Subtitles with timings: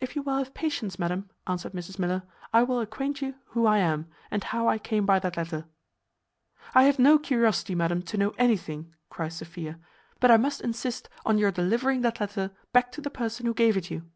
[0.00, 3.78] "If you will have patience, madam," answered Mrs Miller, "I will acquaint you who I
[3.78, 5.66] am, and how I came by that letter."
[6.74, 9.78] "I have no curiosity, madam, to know anything," cries Sophia;
[10.18, 13.76] "but I must insist on your delivering that letter back to the person who gave
[13.76, 14.10] it you."